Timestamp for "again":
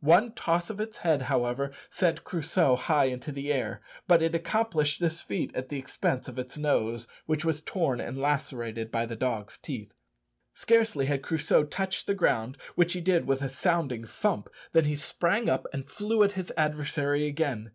17.26-17.70